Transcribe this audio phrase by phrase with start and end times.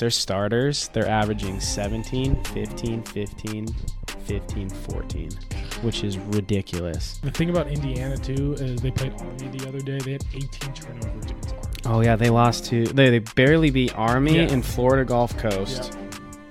[0.00, 3.66] their starters, they're averaging 17, 15, 15,
[4.24, 5.30] 15, 14,
[5.82, 7.18] which is ridiculous.
[7.22, 9.98] The thing about Indiana too is they played Army the other day.
[9.98, 11.66] They had 18 turnovers against Army.
[11.86, 14.52] Oh yeah, they lost to they, they barely beat Army Yeah.
[14.52, 15.92] and Florida Gulf Coast.
[15.94, 16.00] Yeah.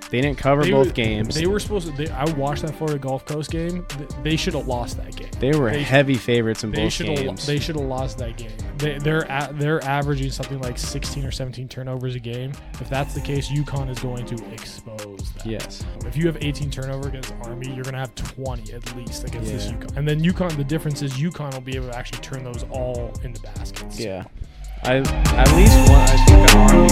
[0.10, 1.36] They didn't cover They both were- games.
[1.36, 1.94] They were supposed to.
[1.96, 3.86] They, I watched that Florida Gulf Coast game.
[3.90, 5.30] Th- They should have lost that game.
[5.40, 7.46] They were they- heavy favorites in both games.
[7.46, 8.50] They should have lost that game.
[8.80, 12.54] They, they're a, they're averaging something like 16 or 17 turnovers a game.
[12.80, 15.46] If that's the case, UConn is going to expose that.
[15.46, 15.84] yes.
[16.06, 19.52] If you have 18 turnover against Army, you're going to have 20 at least against
[19.52, 19.74] this Yeah.
[19.74, 19.98] UConn.
[19.98, 23.12] And then UConn, the difference is UConn will be able to actually turn those all
[23.22, 24.00] into baskets.
[24.00, 24.24] Yeah.
[24.84, 26.08] I at least one.
[26.08, 26.88] I think Army.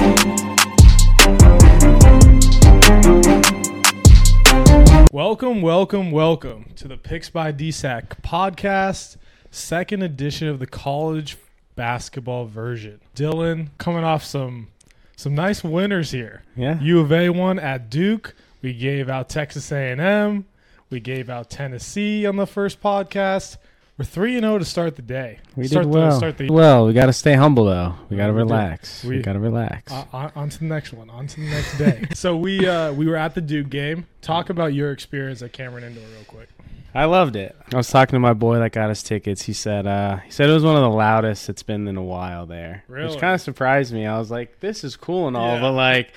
[5.13, 9.15] Welcome, welcome, welcome to the Picks by Dsacc podcast,
[9.51, 11.37] second edition of the college
[11.77, 12.99] basketball version.
[13.15, 14.67] Dylan coming off some
[15.15, 16.43] some nice winners here.
[16.57, 16.77] Yeah.
[16.81, 18.35] U of A won at Duke.
[18.61, 20.45] We gave out Texas A&M.
[20.89, 23.57] We gave out Tennessee on the first podcast.
[23.97, 25.39] We're three and zero to start the day.
[25.55, 26.17] We start did the, well.
[26.17, 27.95] Start the well, we got to stay humble though.
[28.09, 29.03] We got to relax.
[29.03, 29.91] We, We- got to relax.
[29.91, 31.09] Uh, on, on to the next one.
[31.09, 32.05] On to the next day.
[32.13, 34.05] so we uh, we were at the Duke game.
[34.21, 36.49] Talk about your experience at Cameron Indoor real quick.
[36.97, 37.55] I loved it.
[37.71, 39.43] I was talking to my boy that got us tickets.
[39.43, 42.03] He said uh, he said it was one of the loudest it's been in a
[42.03, 43.09] while there, Really?
[43.11, 44.07] which kind of surprised me.
[44.07, 45.61] I was like, this is cool and all, Yeah.
[45.61, 46.11] but like,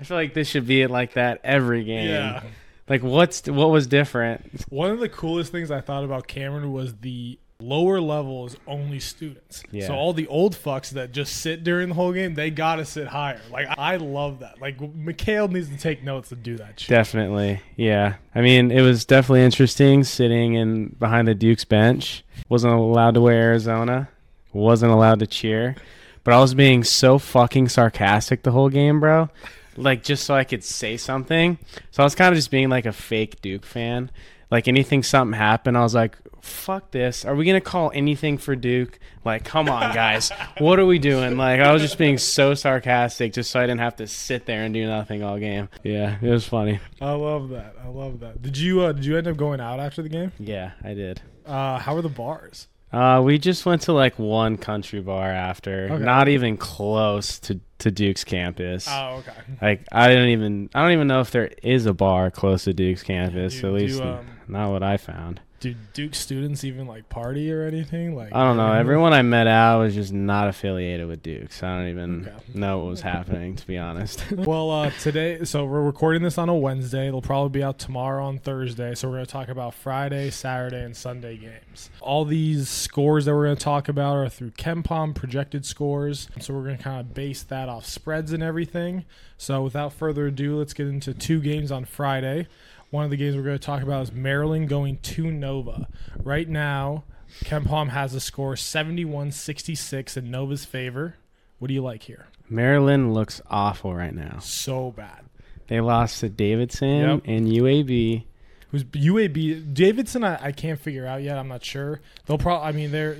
[0.00, 2.08] I feel like this should be it like that every game.
[2.08, 2.42] Yeah.
[2.88, 4.50] Like, what's what was different?
[4.70, 9.00] One of the coolest things I thought about Cameron was the lower level is only
[9.00, 9.62] students.
[9.70, 9.86] Yeah.
[9.86, 13.06] So all the old fucks that just sit during the whole game, they gotta sit
[13.08, 13.40] higher.
[13.50, 14.60] Like I love that.
[14.60, 16.88] Like McKale needs to take notes and do that shit.
[16.90, 18.14] Definitely, yeah.
[18.34, 22.24] I mean, it was definitely interesting sitting in behind the Duke's bench.
[22.48, 24.08] wasn't allowed to wear Arizona.
[24.52, 25.74] wasn't allowed to cheer,
[26.22, 29.30] but I was being so fucking sarcastic the whole game, bro.
[29.76, 31.58] Like just so I could say something.
[31.90, 34.10] So I was kind of just being like a fake Duke fan.
[34.50, 37.24] Like anything something happened, I was like, "Fuck this!
[37.24, 38.98] Are we gonna call anything for Duke?
[39.24, 43.32] Like, come on, guys, what are we doing?" Like, I was just being so sarcastic,
[43.32, 45.68] just so I didn't have to sit there and do nothing all game.
[45.82, 46.80] Yeah, it was funny.
[47.00, 47.74] I love that.
[47.82, 48.42] I love that.
[48.42, 50.32] Did you uh, did you end up going out after the game?
[50.38, 51.22] Yeah, I did.
[51.46, 52.68] Uh, how were the bars?
[52.94, 56.04] Uh, we just went to like one country bar after, Okay.
[56.04, 58.86] not even close to, to Duke's campus.
[58.88, 59.32] Oh, okay.
[59.60, 62.72] Like I didn't even I don't even know if there is a bar close to
[62.72, 63.60] Duke's campus.
[63.60, 65.40] Do- at least do, um, not what I found.
[65.60, 68.14] Do Duke students even like party or anything?
[68.14, 68.72] Like I don't know.
[68.74, 72.36] everyone- I met out was just not affiliated with Duke, so I don't even Okay.
[72.52, 73.56] know what was happening.
[73.56, 74.30] To be honest.
[74.32, 77.08] well, uh, today, so we're recording this on a Wednesday.
[77.08, 78.94] It'll probably be out tomorrow on Thursday.
[78.94, 81.88] So we're going to talk about Friday, Saturday, and Sunday games.
[82.00, 86.28] All these scores that we're going to talk about are through KenPom projected scores.
[86.40, 89.04] So we're going to kind of base that off spreads and everything.
[89.38, 92.48] So without further ado, let's get into two games on Friday.
[92.94, 95.88] One of the games we're going to talk about is Maryland going to Nova.
[96.22, 97.02] Right now,
[97.42, 101.16] KenPom has a score 71 66 in Nova's favor.
[101.58, 102.28] What do you like here?
[102.48, 104.38] Maryland looks awful right now.
[104.38, 105.24] So bad.
[105.66, 107.22] They lost to Davidson Yep.
[107.24, 108.26] and UAB.
[108.70, 109.74] Who's UAB?
[109.74, 111.36] Davidson, I, I can't figure out yet.
[111.36, 112.00] I'm not sure.
[112.26, 112.68] They'll probably.
[112.68, 113.16] I mean, they're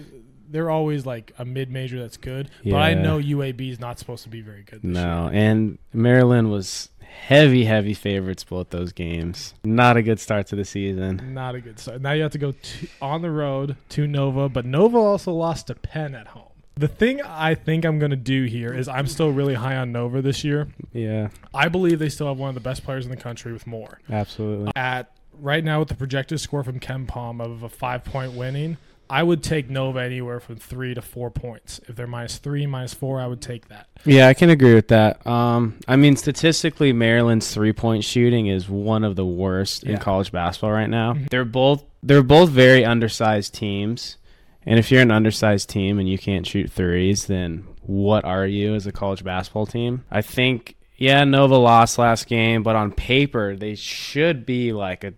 [0.49, 4.23] they're always like a mid major that's good, but I know UAB is not supposed
[4.23, 4.83] to be very good.
[4.83, 9.55] This No, and Maryland was heavy, heavy favorites both those games.
[9.65, 11.33] Not a good start to the season.
[11.35, 12.01] not a good start.
[12.01, 15.69] Now you have to go to, on the road to Nova, but Nova also lost
[15.69, 16.49] to Penn at home.
[16.77, 19.93] The thing I think I'm going to do here is I'm still really high on
[19.93, 20.67] Nova this year.
[20.93, 23.67] Yeah, I believe they still have one of the best players in the country with
[23.67, 24.01] Moore.
[24.11, 24.73] absolutely.
[24.75, 28.77] At right now with the projected score from KenPom of a five point winning,
[29.11, 31.81] I would take Nova anywhere from three to four points.
[31.89, 33.87] If they're minus three, minus four, I would take that.
[34.05, 35.27] Yeah, I can agree with that.
[35.27, 39.93] Um, I mean, statistically, Maryland's three-point shooting is one of the worst Yeah.
[39.93, 41.15] in college basketball right now.
[41.15, 41.29] Mhm.
[41.31, 44.19] They're both they're both very undersized teams,
[44.67, 48.75] and if you're an undersized team and you can't shoot threes, then what are you
[48.75, 50.05] as a college basketball team?
[50.11, 55.15] I think yeah, Nova lost last game, but on paper they should be like a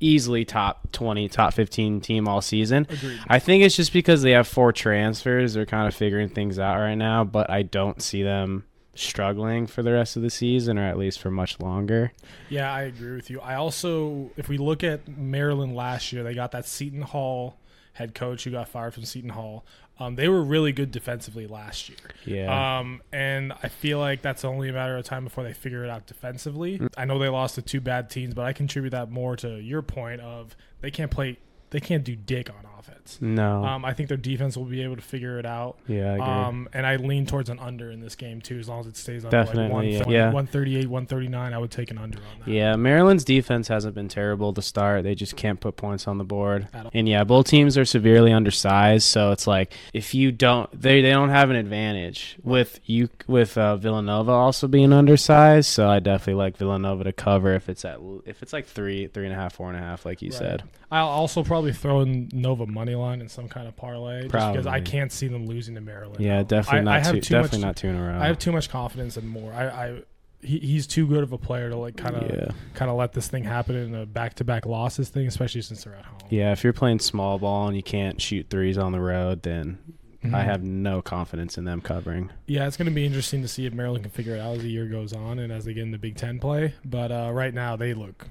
[0.00, 2.86] easily top 20, top 15 team all season.
[2.88, 3.20] Agreed.
[3.28, 5.54] I think it's just because they have four transfers.
[5.54, 8.64] They're kind of figuring things out right now, but I don't see them
[8.94, 12.12] struggling for the rest of the season or at least for much longer.
[12.48, 13.40] Yeah, I agree with you.
[13.40, 17.58] I also, if we look at Maryland last year, they got that Seton Hall
[17.98, 19.64] head coach who got fired from Seton Hall.
[20.00, 21.98] Um, they were really good defensively last year.
[22.24, 22.78] Yeah.
[22.78, 25.90] Um, and I feel like that's only a matter of time before they figure it
[25.90, 26.78] out defensively.
[26.78, 26.88] Mm.
[26.96, 29.82] I know they lost to two bad teams, but I contribute that more to your
[29.82, 31.38] point of they can't play
[31.70, 32.77] they can't do dick on offense.
[33.20, 33.64] No.
[33.64, 35.78] Um, I think their defense will be able to figure it out.
[35.86, 36.20] yeah, I agree.
[36.26, 38.96] Um, and I lean towards an under in this game too, as long as it
[38.96, 40.12] stays under Definitely, like yeah.
[40.12, 40.24] Yeah.
[40.32, 41.52] 138, 139.
[41.52, 42.48] I would take an under on that.
[42.50, 45.02] yeah, Maryland's defense hasn't been terrible to start.
[45.04, 46.68] They just can't put points on the board.
[46.92, 51.10] And yeah, both teams are severely undersized, so it's like if you don't, they they
[51.10, 55.68] don't have an advantage with you with uh, Villanova also being undersized.
[55.68, 59.24] So I definitely like Villanova to cover if it's at if it's like three, three
[59.24, 60.38] and a half, four and a half, like you Right.
[60.38, 60.62] said.
[60.90, 64.66] I'll also probably throw in Nova money line in some kind of parlay, just because
[64.66, 66.20] I can't see them losing to Maryland.
[66.24, 68.18] Yeah, definitely I, not I have two, too definitely much, not two in a row.
[68.20, 69.52] I have too much confidence in Moore.
[69.52, 70.02] I, I
[70.40, 73.12] he, he's too good of a player to like kind of yeah, kind of let
[73.12, 76.18] this thing happen in a back to back losses thing, especially since they're at home.
[76.30, 76.52] yeah.
[76.52, 79.78] If you're playing small ball and you can't shoot threes on the road, then
[80.24, 80.34] Mhm.
[80.34, 82.30] I have no confidence in them covering.
[82.48, 84.62] Yeah, it's going to be interesting to see if Maryland can figure it out as
[84.62, 86.74] the year goes on and as they get into Big Ten play.
[86.84, 88.26] But uh, right now, they look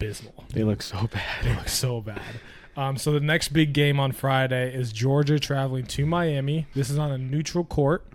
[0.00, 0.44] abysmal.
[0.52, 1.22] They look so bad.
[1.44, 2.22] They look so bad.
[2.76, 6.66] Um, so the next big game on Friday is Georgia traveling to Miami.
[6.74, 8.06] This is on a neutral court.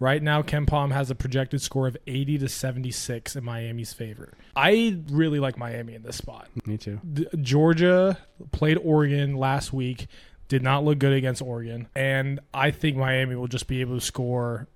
[0.00, 4.32] Right now, KenPom has a projected score of 80 to 76 in Miami's favor.
[4.56, 6.48] I really like Miami in this spot.
[6.66, 7.00] Me too.
[7.40, 8.18] Georgia
[8.52, 10.06] played Oregon last week,
[10.48, 14.04] did not look good against Oregon, and I think Miami will just be able to
[14.04, 14.68] score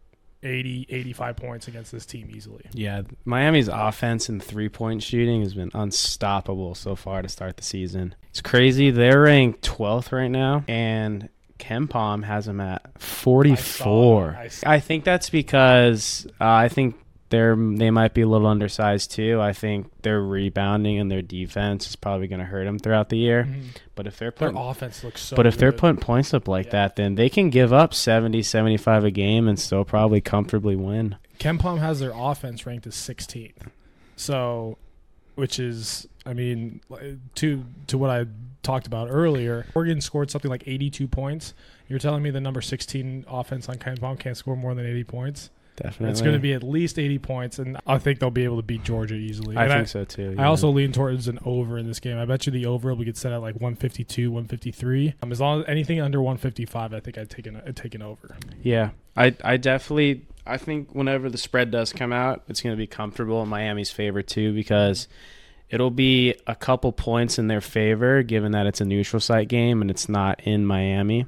[0.42, 2.64] 80, 85 points against this team easily.
[2.72, 7.64] Yeah, Miami's offense and three point shooting has been unstoppable so far to start the
[7.64, 8.14] season.
[8.30, 8.90] It's crazy.
[8.90, 14.36] They're ranked 12th right now, and KenPom has them at 44.
[14.38, 16.96] I saw I, think that's because uh, I think
[17.30, 19.40] they're they might be a little undersized too.
[19.40, 23.18] I think their rebounding and their defense is probably going to hurt them throughout the
[23.18, 23.44] year.
[23.44, 23.62] Mhm.
[23.94, 26.72] But if they're Their offense looks so but if they're putting points up like Yeah.
[26.72, 31.16] that, then they can give up 70, 75 a game and still probably comfortably win.
[31.38, 33.68] KenPom has their offense ranked as 16th.
[34.16, 34.78] So,
[35.34, 36.80] which is, I mean,
[37.36, 38.26] to to what I
[38.62, 41.54] talked about earlier, Oregon scored something like 82 points.
[41.88, 45.50] You're telling me the number 16 offense on KenPom can't score more than 80 points?
[45.82, 46.10] Definitely.
[46.10, 48.62] It's going to be at least 80 points, and I think they'll be able to
[48.62, 49.56] beat Georgia easily.
[49.56, 50.34] I And think so too.
[50.36, 52.18] I also lean towards an over in this game.
[52.18, 55.14] I bet you the over will get set at like 152, 153.
[55.22, 58.02] Um, as long as anything under 155, I think I'd take an I'd take an
[58.02, 58.36] over.
[58.62, 62.78] yeah, I I definitely I think whenever the spread does come out, it's going to
[62.78, 65.06] be comfortable in Miami's favor too because
[65.70, 69.80] it'll be a couple points in their favor given that it's a neutral site game
[69.82, 71.26] and it's not in Miami.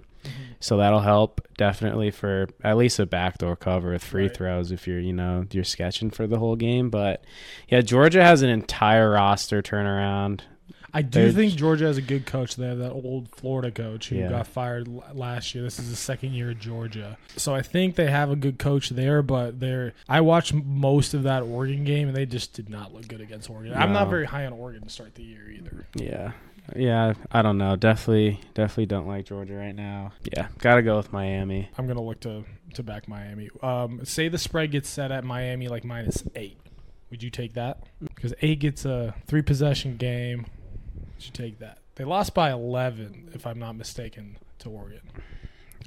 [0.61, 4.37] So that'll help definitely for at least a backdoor cover with free Right.
[4.37, 6.91] throws if you're, you know, you're sketching for the whole game.
[6.91, 7.25] But
[7.69, 10.41] yeah, Georgia has an entire roster turnaround.
[10.93, 12.75] I do There's- think Georgia has a good coach there.
[12.75, 14.29] That old Florida coach who Yeah.
[14.29, 15.63] got fired last year.
[15.63, 18.89] This is the second year at Georgia, so I think they have a good coach
[18.91, 19.23] there.
[19.23, 23.07] But they're I watched most of that Oregon game, and they just did not look
[23.07, 23.73] good against Oregon.
[23.77, 25.87] I'm not very high on Oregon to start the year either.
[25.95, 26.33] Yeah.
[26.77, 27.77] Yeah, I don't know.
[27.77, 30.13] Definitely definitely don't like Georgia right now.
[30.37, 31.69] Yeah, got to go with Miami.
[31.77, 32.45] I'm gonna look to
[32.75, 33.51] to back Miami.
[33.63, 36.59] Um, say the spread gets set at Miami like minus eight.
[37.11, 37.83] Would you take that?
[38.01, 40.47] Because eight gets a three possession game.
[41.17, 41.79] Would you take that?
[41.97, 45.01] They lost by 11, if I'm not mistaken, to Oregon.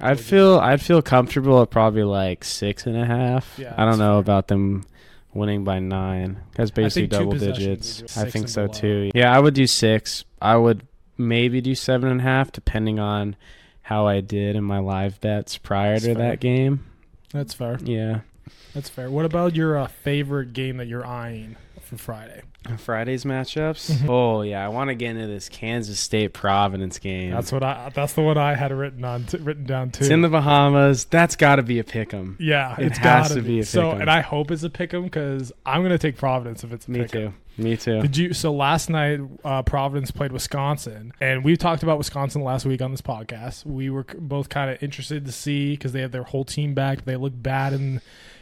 [0.00, 3.58] I'd feel I'd feel comfortable at probably like six and a half.
[3.58, 4.20] Yeah, I don't know fair.
[4.20, 4.84] about them
[5.34, 6.40] winning by nine.
[6.54, 8.16] That's basically double digits.
[8.16, 9.10] I think so too.
[9.14, 10.24] Yeah, I would do six.
[10.40, 10.86] I would
[11.18, 13.36] maybe do seven and a half, depending on
[13.82, 16.30] how I did in my live bets prior That's to fair.
[16.30, 16.84] that game.
[17.32, 17.78] That's fair.
[17.82, 18.20] Yeah.
[18.74, 19.10] That's fair.
[19.10, 22.42] What about your uh, favorite game that you're eyeing for Friday?
[22.78, 23.90] Friday's matchups.
[23.92, 24.08] Mhm.
[24.08, 27.30] oh yeah, I want to get into this Kansas State Providence game.
[27.30, 27.90] That's what I.
[27.94, 30.00] That's the one I had written on, t- written down too.
[30.04, 31.04] it's in the Bahamas.
[31.04, 32.36] That's got to be a pick 'em.
[32.40, 34.94] yeah, It it's has gotta to be a so, and I hope it's a pick
[34.94, 37.32] 'em because I'm gonna take Providence if it's a Me pick 'em.
[37.56, 37.62] too.
[37.62, 38.00] Me too.
[38.02, 38.32] Did you?
[38.32, 42.90] So last night, uh, Providence played Wisconsin, and we talked about Wisconsin last week on
[42.90, 43.64] this podcast.
[43.66, 47.04] We were both kind of interested to see because they have their whole team back.
[47.04, 48.00] They look bad in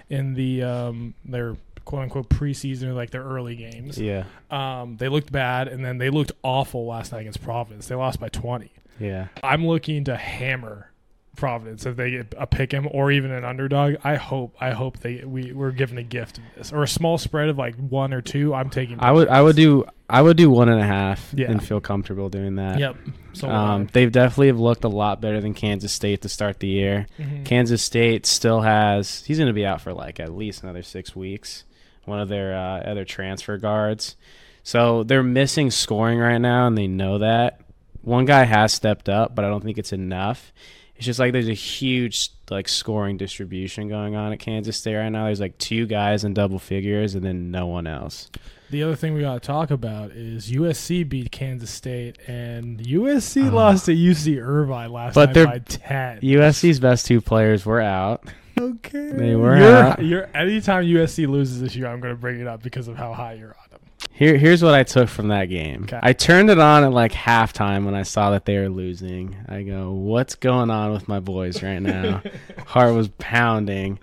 [0.08, 3.98] in the um, their quote unquote preseason or like their early games.
[3.98, 4.24] Yeah.
[4.50, 7.86] Um, they looked bad, and then they looked awful last night against Providence.
[7.88, 8.72] They lost by twenty.
[9.00, 9.28] Yeah.
[9.42, 10.88] I'm looking to hammer
[11.34, 13.94] Providence if they get a pick 'em or even an underdog.
[14.04, 17.16] I hope I hope they we we're given a gift of this or a small
[17.16, 18.52] spread of like one or two.
[18.54, 19.00] I'm taking.
[19.00, 21.50] I would I would do I would do one and a half Yeah.
[21.50, 22.78] and feel comfortable doing that.
[22.78, 22.96] Yep.
[23.32, 26.68] So Um, they've definitely have looked a lot better than Kansas State to start the
[26.68, 27.06] year.
[27.18, 27.46] Mhm.
[27.46, 31.16] Kansas State still has he's going to be out for like at least another six
[31.16, 31.64] weeks.
[32.04, 34.16] One of their uh, other transfer guards,
[34.64, 37.60] so they're missing scoring right now, and they know that.
[38.02, 40.52] One guy has stepped up, but I don't think it's enough.
[40.96, 45.08] It's just like there's a huge like scoring distribution going on at Kansas State right
[45.08, 45.24] now.
[45.26, 48.30] There's like two guys in double figures and then no one else.
[48.70, 53.48] The other thing we got to talk about is USC beat Kansas State, and USC
[53.50, 53.54] Ah.
[53.54, 56.20] lost to UC Irvine last But night by ten.
[56.20, 58.24] USC's best two players were out.
[58.58, 60.04] Okay, They were You're, out.
[60.04, 63.12] you're anytime USC loses this year, I'm going to bring it up because of how
[63.12, 63.80] high you're on them.
[64.10, 65.84] Here, here's what I took from that game.
[65.84, 65.98] Okay.
[66.02, 69.36] I turned it on at like halftime when I saw that they were losing.
[69.48, 72.22] I go, "What's going on with my boys right now?"
[72.66, 73.98] Heart was pounding.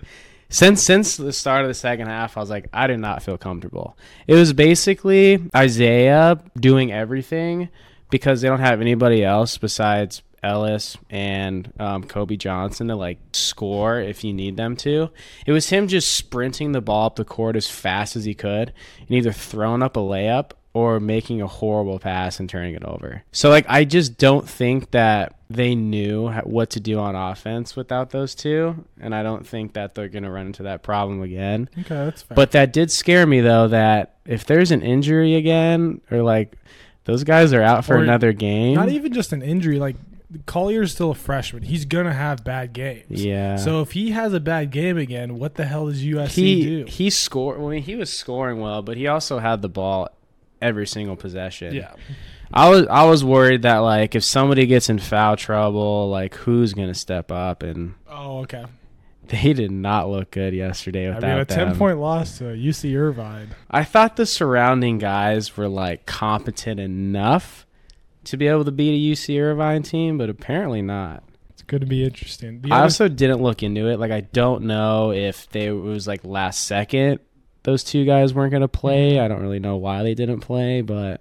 [0.48, 3.38] Since since the start of the second half, I was like, I did not feel
[3.38, 3.96] comfortable.
[4.26, 7.68] It was basically Isaiah doing everything
[8.10, 14.00] because they don't have anybody else besides Ellis and um, Kobe Johnson to like score
[14.00, 15.10] if you need them to.
[15.46, 18.72] It was him just sprinting the ball up the court as fast as he could
[19.00, 23.22] and either throwing up a layup or making a horrible pass and turning it over.
[23.32, 28.10] So like I just don't think that they knew what to do on offense without
[28.10, 31.68] those two, and I don't think that they're going to run into that problem again.
[31.80, 32.36] Okay, that's fair.
[32.36, 36.52] But that did scare me though that if there's an injury again or like
[37.04, 38.74] those guys are out for Or another game.
[38.74, 39.80] not even just an injury.
[39.80, 39.96] Like
[40.46, 41.62] Collier's still a freshman.
[41.64, 43.22] He's gonna have bad games.
[43.24, 43.56] yeah.
[43.56, 46.84] So if he has a bad game again, what the hell does USC he do?
[46.86, 47.60] he scored.
[47.60, 50.08] I mean, he was scoring well, but he also had the ball
[50.62, 51.74] every single possession.
[51.74, 51.92] yeah.
[52.52, 56.74] I was I was worried that like if somebody gets in foul trouble, like who's
[56.74, 58.64] gonna step up, and Oh, okay.
[59.28, 61.68] they did not look good yesterday I without mean, a them.
[61.68, 63.50] ten point loss to UC Irvine.
[63.70, 67.66] I thought the surrounding guys were like competent enough
[68.24, 71.22] to be able to beat a UC Irvine team, but apparently not.
[71.50, 72.60] It's going to be interesting.
[72.60, 73.98] The I other- also didn't look into it.
[73.98, 77.20] Like I don't know if they it was like last second
[77.62, 79.12] those two guys weren't going to play.
[79.12, 79.24] Mm-hmm.
[79.24, 81.20] I don't really know why they didn't play, but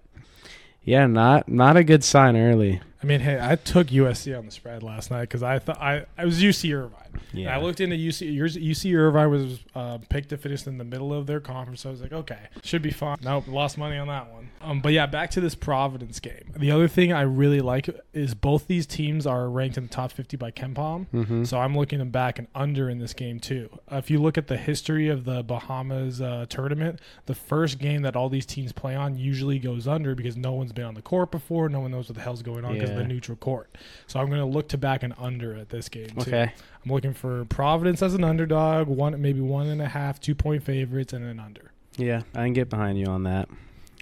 [0.84, 2.82] yeah, not not a good sign early.
[3.01, 6.06] I mean, hey, I took USC on the spread last night because I thought I
[6.18, 6.96] I was UC Irvine.
[7.34, 7.56] Yeah.
[7.56, 8.34] I looked into UC.
[8.36, 11.82] yours- UC Irvine was uh, picked to finish in the middle of their conference.
[11.82, 13.18] So I was like, okay, should be fine.
[13.22, 14.50] Nope, lost money on that one.
[14.62, 16.51] Um, but yeah, back to this Providence game.
[16.58, 20.12] The other thing I really like is both these teams are ranked in the top
[20.12, 21.08] 50 by KenPom.
[21.13, 21.48] Mhm.
[21.48, 23.70] So I'm looking them back and under in this game too.
[23.91, 28.01] Uh, if you look at the history of the Bahamas uh, tournament, the first game
[28.01, 31.01] that all these teams play on usually goes under because no one's been on the
[31.01, 31.70] court before.
[31.70, 33.75] No one knows what the hell's going on because the neutral court.
[34.08, 36.22] So I'm going to look to back and under at this game too.
[36.22, 36.51] Okay.
[36.86, 40.63] I'm looking for Providence as an underdog, one maybe one and a half, two point
[40.63, 41.72] favorites, and an under.
[41.98, 43.50] Yeah, I can get behind you on that.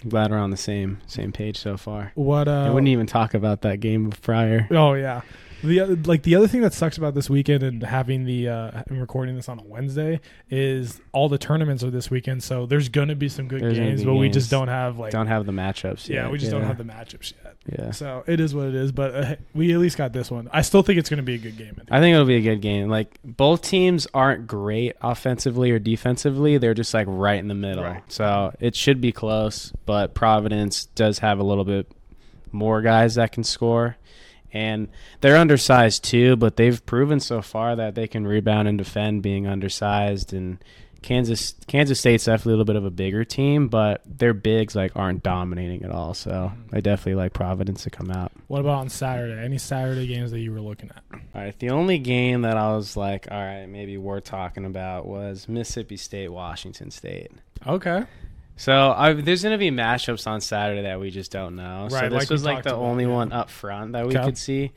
[0.02, 2.12] I'm glad we're on the same same page so far.
[2.14, 2.46] What?
[2.46, 4.68] Uh, I wouldn't even talk about that game prior.
[4.70, 5.22] Oh yeah.
[5.62, 8.82] The other, like the other thing that sucks about this weekend and having the uh,
[8.88, 12.88] and recording this on a Wednesday is all the tournaments are this weekend, so there's
[12.88, 14.50] gonna be some good There's gonna games, be but we just games.
[14.50, 16.30] don't have like don't have the matchups yeah, yet.
[16.30, 17.56] we just don't have the matchups yet.
[17.76, 17.90] Yeah.
[17.90, 20.48] So it is what it is, but uh, we at least got this one.
[20.52, 21.80] I still think it's gonna be a good game.
[21.90, 22.88] I think it'll be a good game.
[22.88, 26.58] Like both teams aren't great offensively or defensively.
[26.58, 27.82] They're just like right in the middle.
[27.82, 28.02] Right.
[28.08, 31.90] So it should be close, but Providence does have a little bit
[32.52, 33.96] more guys that can score.
[34.52, 34.88] And
[35.20, 39.46] they're undersized too, but they've proven so far that they can rebound and defend being
[39.46, 40.58] undersized and
[41.02, 44.96] Kansas Kansas State's definitely a little bit of a bigger team, but their bigs like
[44.96, 46.12] aren't dominating at all.
[46.14, 48.32] So I definitely like Providence to come out.
[48.48, 49.40] What about on Saturday?
[49.40, 51.02] Any Saturday games that you were looking at?
[51.12, 51.58] All right.
[51.58, 55.96] The only game that I was like, all right, maybe we're talking about was Mississippi
[55.96, 57.30] State, Washington State.
[57.66, 58.04] Okay.
[58.58, 61.86] So I, there's going to be mashups on Saturday that we just don't know.
[61.88, 63.10] so this like was like the about, only yeah.
[63.10, 64.24] one up front that we Okay.
[64.26, 64.72] could see.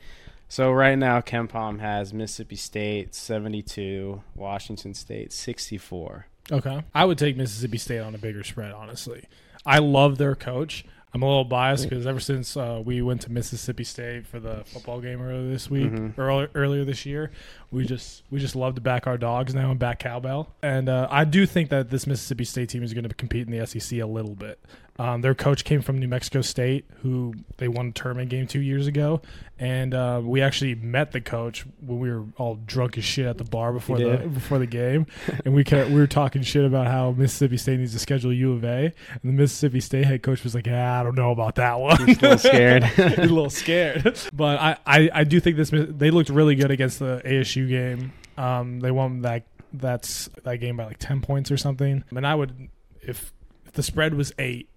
[0.48, 6.26] So right now, KenPom has Mississippi State 72, Washington State 64.
[6.50, 6.82] Okay.
[6.94, 9.24] I would take Mississippi State on a bigger spread, honestly.
[9.66, 10.84] I love their coach.
[11.14, 14.62] I'm a little biased because ever since uh, we went to Mississippi State for the
[14.64, 16.16] football game earlier this week, Mhm.
[16.18, 17.30] earlier, earlier this year,
[17.70, 20.54] we just we just love to back our dogs now and back cowbell.
[20.62, 23.52] And uh, I do think that this Mississippi State team is going to compete in
[23.56, 24.58] the SEC a little bit.
[24.98, 28.60] Um, their coach came from New Mexico State, who they won a tournament game two
[28.60, 29.22] years ago,
[29.58, 33.38] and uh, we actually met the coach when we were all drunk as shit at
[33.38, 35.06] the bar before the before the game,
[35.46, 38.52] and we kept, we were talking shit about how Mississippi State needs to schedule U
[38.52, 38.92] of A, and
[39.22, 42.18] the Mississippi State head coach was like, "Yeah, I don't know about that one." He's
[42.22, 42.84] a little scared.
[42.84, 46.70] He's a little scared, but I, I, I do think this they looked really good
[46.70, 48.12] against the ASU game.
[48.38, 52.34] Um, they won that that's that game by like ten points or something, and I
[52.36, 52.68] would
[53.00, 53.32] if
[53.66, 54.68] if the spread was eight.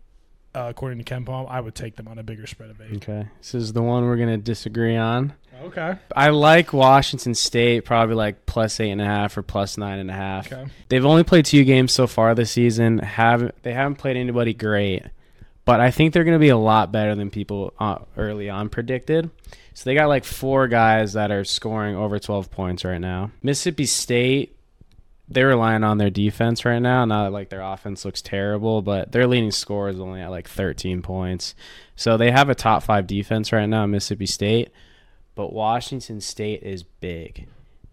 [0.54, 2.96] Uh, according to KenPom, I would take them on a bigger spread of eight.
[3.04, 3.28] okay.
[3.40, 5.34] This is the one we're going to disagree on.
[5.64, 5.96] Okay.
[6.16, 10.10] I like Washington State, probably like plus eight and a half or plus nine and
[10.10, 10.50] a half.
[10.50, 10.66] Okay.
[10.88, 13.00] They've only played two games so far this season.
[13.00, 15.04] Haven't they haven't played anybody great,
[15.66, 18.70] but I think they're going to be a lot better than people uh, early on
[18.70, 19.32] predicted.
[19.74, 23.32] So they got like four guys that are scoring over 12 points right now.
[23.42, 24.56] Mississippi State,
[25.28, 27.04] they're relying on their defense right now.
[27.04, 31.02] Not like their offense looks terrible, but their leading score is only at like 13
[31.02, 31.56] points.
[31.96, 34.70] So they have a top five defense right now, Mississippi State.
[35.34, 37.48] But Washington State is big.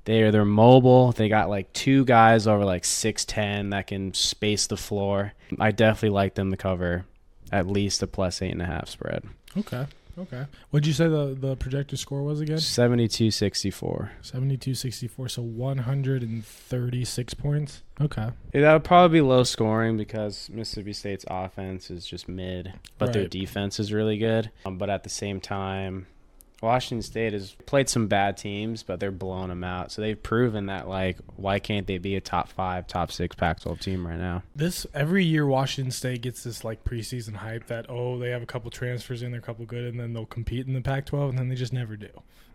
[0.05, 1.13] They're they're mobile.
[1.13, 5.33] They got like two guys over like six ten that can space the floor.
[5.59, 7.05] I definitely like them to cover
[7.53, 9.25] at least a plus eight and a half spread.
[9.57, 9.87] Okay.
[10.19, 10.45] Okay.
[10.71, 12.59] What'd you say the, the projected score was again?
[12.59, 14.13] 72 64.
[14.21, 15.29] 72 64.
[15.29, 17.83] So 136 points.
[18.01, 18.29] Okay.
[18.53, 23.27] that would probably be low scoring because Mississippi State's offense is just mid, but their
[23.27, 24.51] defense is really good.
[24.67, 26.07] Um, but at the same time,
[26.63, 29.91] Washington State has played some bad teams, but they're blowing them out.
[29.91, 33.61] So they've proven that, like, why can't they be a top five, top six Pac
[33.61, 34.43] 12 team right now?
[34.55, 38.47] This every year Washington State gets this like preseason hype that oh they have a
[38.47, 41.39] couple transfers in, they're a couple good, and then they'll compete in the Pac-12, and
[41.39, 42.09] then they just never do.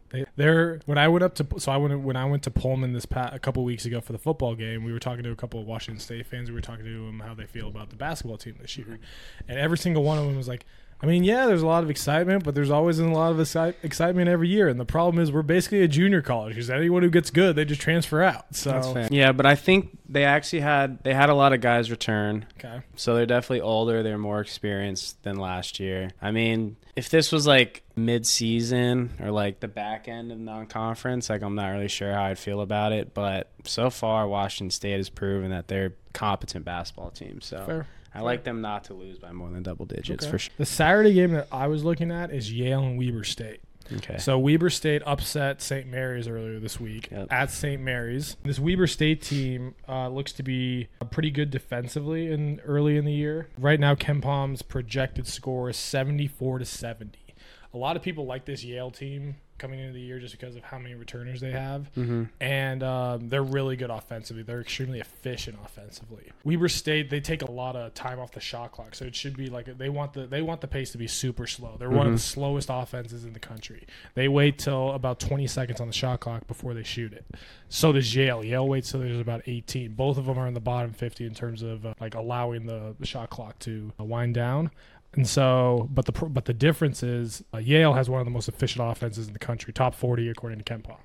[0.10, 2.94] They, they're when I went up to so I went when I went to Pullman
[2.94, 4.86] this pa- a couple weeks ago for the football game.
[4.86, 6.50] We were talking to a couple of Washington State fans.
[6.50, 9.50] We were talking to them how they feel about the basketball team this year, mm-hmm.
[9.50, 10.66] and every single one of them was like.
[11.02, 13.76] I mean, yeah, there's a lot of excitement, but there's always a lot of exci-
[13.84, 14.68] excitement every year.
[14.68, 17.66] And the problem is, we're basically a junior college because anyone who gets good, they
[17.66, 18.56] just transfer out.
[18.56, 22.46] So, Yeah, but I think they actually had they had a lot of guys return.
[22.58, 22.82] okay.
[22.96, 24.02] So they're definitely older.
[24.02, 26.10] They're more experienced than last year.
[26.20, 31.42] I mean, if this was like mid-season or like the back end of non-conference, like
[31.44, 33.14] I'm not really sure how I'd feel about it.
[33.14, 37.40] But so far, Washington State has proven that they're a competent basketball team.
[37.42, 37.88] So Fair.
[38.14, 40.32] I like them not to lose by more than double digits Okay.
[40.32, 40.54] for sure.
[40.58, 43.60] The Saturday game that I was looking at is Yale and Weber State.
[43.98, 44.18] Okay.
[44.18, 45.88] So Weber State upset St.
[45.88, 47.28] Mary's earlier this week Yep.
[47.32, 47.82] at St.
[47.82, 48.36] Mary's.
[48.44, 53.14] This Weber State team uh, looks to be pretty good defensively in early in the
[53.14, 53.48] year.
[53.58, 57.27] Right now, KenPom's projected score is seventy-four to seventy.
[57.74, 60.62] A lot of people like this Yale team coming into the year just because of
[60.64, 64.44] how many returners they have, hmm and um, they're really good offensively.
[64.44, 66.32] They're extremely efficient offensively.
[66.44, 69.36] Weber State they take a lot of time off the shot clock, so it should
[69.36, 71.76] be like they want the they want the pace to be super slow.
[71.80, 72.22] They're one of the Mhm.
[72.22, 73.86] slowest offenses in the country.
[74.14, 77.26] They wait till about 20 seconds on the shot clock before they shoot it.
[77.68, 78.44] So does Yale.
[78.44, 79.94] Yale waits till there's about 18.
[79.94, 82.96] Both of them are in the bottom 50 in terms of uh, like allowing the,
[83.00, 84.70] the shot clock to uh, wind down.
[85.18, 88.48] And so, but the but the difference is uh, Yale has one of the most
[88.48, 90.98] efficient offenses in the country, top 40 according to KenPom.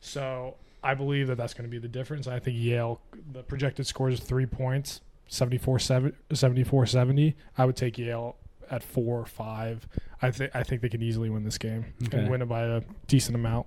[0.00, 2.26] So I believe that that's going to be the difference.
[2.26, 3.00] I think Yale,
[3.32, 7.36] the projected score is three points, 74 74 70.
[7.58, 8.36] I would take Yale
[8.70, 9.86] at four or five.
[10.22, 12.18] I think I think they can easily win this game Okay.
[12.18, 13.66] and win it by a decent amount.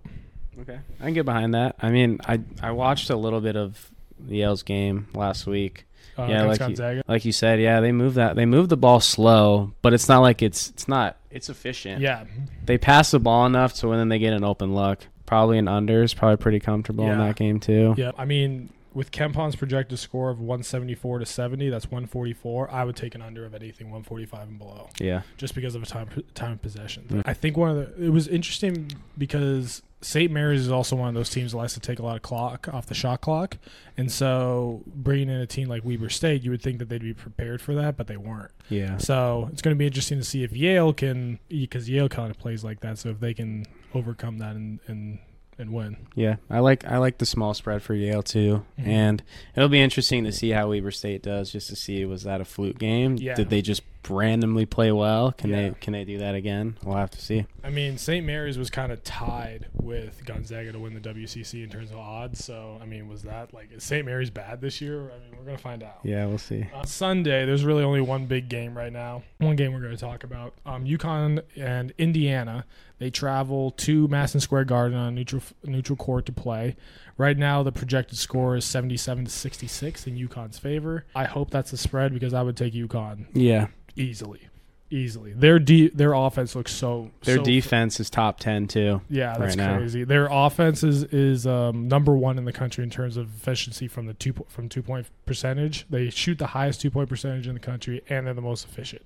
[0.60, 0.80] Okay.
[1.00, 1.76] I can get behind that.
[1.82, 3.92] I mean, I I watched a little bit of
[4.28, 5.86] Yale's game last week.
[6.18, 8.36] Uh, Yeah, like you- Like you said, yeah, they move that.
[8.36, 12.02] They move the ball slow, but it's not like it's it's not it's efficient.
[12.02, 12.26] Yeah,
[12.66, 15.00] They pass the ball enough to when then they get an open look.
[15.26, 17.96] Probably an under is probably pretty comfortable in that game too.
[17.98, 18.12] yeah.
[18.18, 22.72] I mean, with KenPom's projected score of 174 to 70, that's 144.
[22.72, 24.90] I would take an under of anything 145 and below.
[25.00, 25.22] Yeah.
[25.38, 27.06] just because of a time time of possession.
[27.10, 27.24] Mm.
[27.26, 30.32] I think one of the it was interesting because St.
[30.32, 32.68] Mary's is also one of those teams that likes to take a lot of clock
[32.74, 33.58] off the shot clock,
[33.98, 37.14] and so bringing in a team like Weber State, you would think that they'd be
[37.14, 38.52] prepared for that, but they weren't.
[38.70, 38.98] Yeah.
[38.98, 42.38] So it's going to be interesting to see if Yale can, because Yale kind of
[42.38, 42.98] plays like that.
[42.98, 45.20] So if they can overcome that and and
[45.58, 45.98] and win.
[46.16, 46.38] Yeah.
[46.50, 48.66] I like I like the small spread for Yale too.
[48.80, 48.88] Mhm.
[48.88, 49.24] And
[49.56, 52.46] it'll be interesting to see how Weber State does just to see was that a
[52.46, 53.18] fluke game?
[53.18, 53.36] Yeah.
[53.36, 55.32] Did they just randomly play well?
[55.32, 55.70] Can Yeah.
[55.70, 56.78] they can they do that again?
[56.84, 57.46] We'll have to see.
[57.64, 58.26] I mean, St.
[58.26, 62.44] Mary's was kind of tied with Gonzaga to win the WCC in terms of odds.
[62.44, 64.06] So I mean, was that like is St.
[64.06, 65.02] Mary's bad this year?
[65.12, 66.00] I mean, we're gonna find out.
[66.04, 66.66] Yeah, we'll see.
[66.74, 69.24] On Sunday, there's really only one big game right now.
[69.40, 70.54] One game we're going to talk about.
[70.66, 72.66] Um, UConn and Indiana.
[73.00, 76.76] They travel to Madison Square Garden on a neutral neutral court to play.
[77.18, 81.06] Right now, the projected score is 77 to 66 in UConn's favor.
[81.16, 83.68] I hope that's the spread because I would take UConn Yeah.
[83.96, 84.48] easily,
[84.90, 85.34] easily.
[85.34, 87.12] Their de- their offense looks so.
[87.24, 89.02] Their so defense is top 10 too.
[89.10, 90.04] yeah, that's right crazy.
[90.04, 94.08] Their offense is, is um, number one in the country in terms of efficiency from
[94.08, 95.86] the two po- from two point percentage.
[95.92, 99.06] They shoot the highest two point percentage in the country, and they're the most efficient.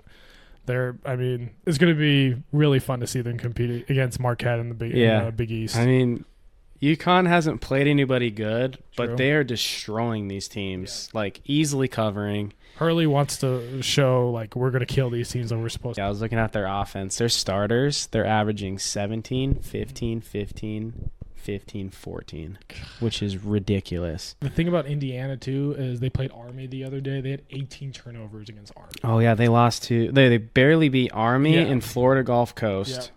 [0.65, 4.59] They're, I mean, it's going to be really fun to see them compete against Marquette
[4.59, 5.25] in the Big, in Yeah.
[5.25, 5.77] the Big East.
[5.77, 6.25] I mean,
[6.81, 8.81] UConn hasn't played anybody good, True.
[9.07, 12.53] but they are destroying these teams, like easily covering.
[12.77, 16.01] Hurley wants to show like we're going to kill these teams that we're supposed to.
[16.01, 17.17] Yeah, I was looking at their offense.
[17.17, 21.09] Their starters, they're averaging 17, 15, 15,
[21.43, 22.57] 15-14,
[22.99, 24.35] which is ridiculous.
[24.41, 27.21] The thing about Indiana too is they played Army the other day.
[27.21, 28.91] They had 18 turnovers against Army.
[29.03, 31.61] Oh yeah, they lost to they they barely beat Army Yeah.
[31.61, 33.11] and Florida Gulf Coast.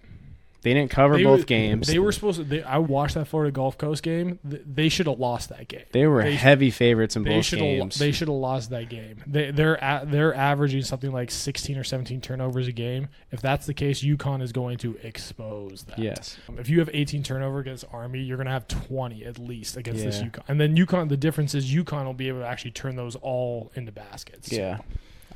[0.62, 1.86] They didn't cover They both were- games.
[1.88, 2.44] They were supposed to.
[2.44, 4.38] They, I watched that Florida Gulf Coast game.
[4.48, 5.84] Th- They should have lost that game.
[5.92, 7.98] They were they- heavy favorites in both games.
[7.98, 9.22] They should have lost that game.
[9.26, 13.08] They, they're they're averaging something like 16 or 17 turnovers a game.
[13.30, 15.98] If that's the case, UConn is going to expose that.
[15.98, 16.36] yes.
[16.48, 19.76] Um, if you have 18 turnover against Army, you're going to have 20 at least
[19.76, 20.26] against this Yeah.
[20.28, 20.42] UConn.
[20.48, 23.70] And then UConn, the difference is UConn will be able to actually turn those all
[23.74, 24.52] into baskets.
[24.52, 24.78] Yeah.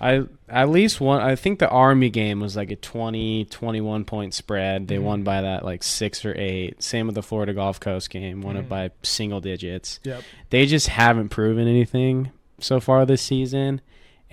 [0.00, 4.34] I at least one I think the Army game was like a 20 21 point
[4.34, 4.88] spread.
[4.88, 5.02] They Mhm.
[5.02, 6.82] won by that like 6 or 8.
[6.82, 8.60] Same with the Florida Gulf Coast game, won Mhm.
[8.60, 10.00] it by single digits.
[10.04, 10.22] Yep.
[10.50, 13.80] They just haven't proven anything so far this season.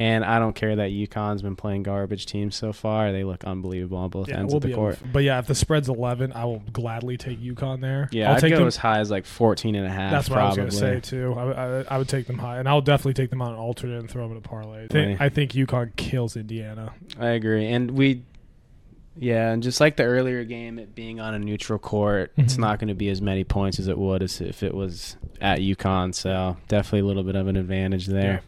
[0.01, 3.11] And I don't care that UConn's been playing garbage teams so far.
[3.11, 4.99] They look unbelievable on both Yeah, ends we'll of the be able court.
[5.13, 8.09] but yeah, if the spread's 11, I will gladly take UConn there.
[8.11, 8.67] Yeah, I'll I'd take go them.
[8.67, 10.11] as high as like 14 and a half.
[10.11, 10.61] That's what probably.
[10.61, 11.33] I was going to say too.
[11.37, 13.99] I, I, I would take them high, and I'll definitely take them on an alternate
[13.99, 14.85] and throw them in a parlay.
[14.85, 15.25] I think, Right.
[15.25, 16.93] I think UConn kills Indiana.
[17.19, 17.67] I agree.
[17.71, 18.23] And we,
[19.17, 22.59] yeah, and just like the earlier game, it being on a neutral court, it's Mhm.
[22.59, 25.59] not going to be as many points as it would as if it was at
[25.59, 26.15] UConn.
[26.15, 28.41] So definitely a little bit of an advantage there.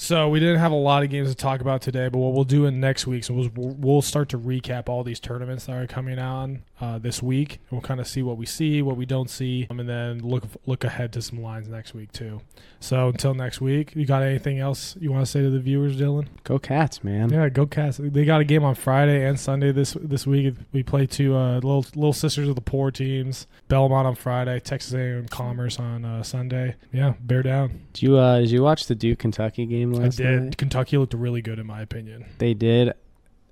[0.00, 2.44] So we didn't have a lot of games to talk about today, but what we'll
[2.44, 6.20] do in next week's we'll, we'll start to recap all these tournaments that are coming
[6.20, 7.60] on uh, this week.
[7.70, 10.44] We'll kind of see what we see, what we don't see, um, and then look
[10.66, 12.40] look ahead to some lines next week too.
[12.80, 15.96] So until next week, you got anything else you want to say to the viewers,
[15.96, 16.28] Dylan?
[16.44, 17.30] Go Cats, man.
[17.30, 17.98] Yeah, go Cats.
[18.00, 20.54] They got a game on Friday and Sunday this this week.
[20.72, 23.46] We play two uh, little little sisters of the poor teams.
[23.68, 26.76] Belmont on Friday, Texas A&M Commerce on uh, Sunday.
[26.92, 27.80] Yeah, bear down.
[27.92, 30.42] Did you uh, did you watch the Duke Kentucky game I did.
[30.42, 30.56] night?
[30.56, 32.26] Kentucky looked really good in my opinion.
[32.38, 32.92] They did.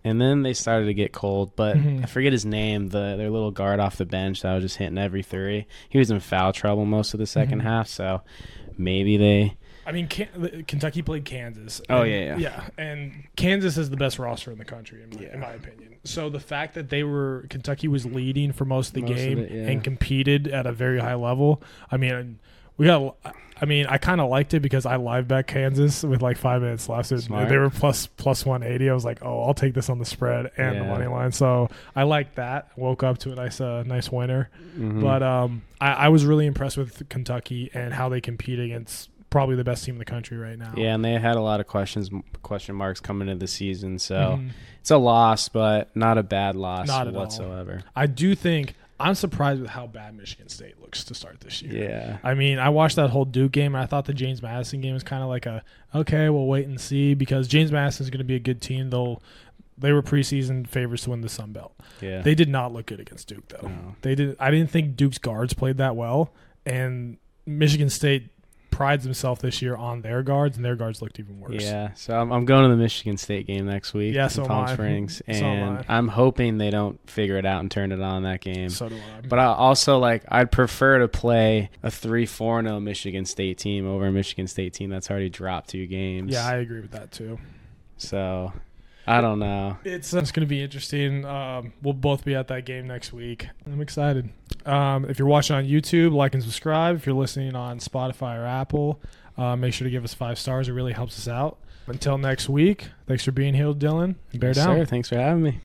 [0.07, 2.05] And then they started to get cold, but Mhm.
[2.05, 2.89] I forget his name.
[2.89, 5.67] The their little guard off the bench that was just hitting every three.
[5.89, 7.65] He was in foul trouble most of the 2nd Mhm.
[7.65, 8.23] half, so
[8.79, 9.57] maybe they
[9.89, 11.81] I mean, Can- Kentucky played Kansas.
[11.89, 12.37] Oh, yeah, yeah.
[12.39, 12.63] yeah.
[12.77, 15.35] And Kansas is the best roster in the country, in my, Yeah.
[15.35, 15.95] in my opinion.
[16.03, 19.17] So the fact that they were Kentucky was leading for most of the Most of
[19.17, 19.69] game it, yeah.
[19.69, 21.63] and competed at a very high level.
[21.91, 22.41] I mean,
[22.77, 23.17] we got.
[23.59, 26.61] I mean, I kind of liked it because I live bet Kansas with like five
[26.61, 27.09] minutes left.
[27.09, 27.49] So Smart.
[27.49, 28.91] they were plus plus one eighty.
[28.91, 31.33] I was like, oh, I'll take this on the spread and the money line.
[31.33, 32.69] So I liked that.
[32.77, 34.51] Woke up to a nice uh, nice winner.
[34.77, 35.01] Mhm.
[35.01, 39.57] But um, I, I was really impressed with Kentucky and how they compete against probably
[39.57, 40.73] the best team in the country right now.
[40.77, 42.11] Yeah, and they had a lot of questions,
[42.43, 43.99] question marks coming into the season.
[43.99, 44.51] So Mhm.
[44.81, 47.21] it's a loss, but not a bad loss Not at all.
[47.21, 47.83] whatsoever.
[47.95, 51.89] I do think I'm surprised with how bad Michigan State looks to start this year.
[51.91, 54.81] Yeah, I mean, I watched that whole Duke game, and I thought the James Madison
[54.81, 55.63] game was kind of like a
[55.95, 58.91] okay, we'll wait and see because James Madison is going to be a good team.
[58.91, 59.23] They'll
[59.79, 61.75] they were preseason favorites to win the Sun Belt.
[62.01, 62.23] yeah.
[62.23, 63.69] They did not look good against Duke though.
[63.69, 63.97] No.
[64.01, 64.37] They did.
[64.41, 66.33] I didn't think Duke's guards played that well,
[66.65, 68.31] and Michigan State
[68.77, 71.63] prides himself this year on their guards, and their guards looked even worse.
[71.63, 74.15] Yeah, so I'm, I'm going to the Michigan State game next week.
[74.15, 74.73] Yeah, so am Palm I.
[74.75, 75.97] Springs, So am and I.
[75.97, 78.69] I'm hoping they don't figure it out and turn it on that game.
[78.69, 79.27] So do I.
[79.27, 83.87] But I also like I'd prefer to play a three four oh Michigan State team
[83.87, 86.35] over a Michigan State team that's already dropped two games.
[86.35, 87.39] yeah, I agree with that too.
[87.97, 88.53] so
[89.07, 89.77] I don't know.
[89.85, 91.25] It's, it's going to be interesting.
[91.25, 93.47] Um, we'll both be at that game next week.
[93.65, 94.31] I'm excited.
[94.65, 96.97] Um, if you're watching on YouTube, like and subscribe.
[96.97, 99.01] If you're listening on Spotify or Apple,
[99.39, 100.69] uh, make sure to give us five stars.
[100.69, 101.59] It really helps us out.
[101.87, 104.17] Until next week, thanks for being here, Dylan.
[104.35, 104.77] Bear Yes, down.
[104.79, 104.85] sir.
[104.87, 105.61] Thanks for having me.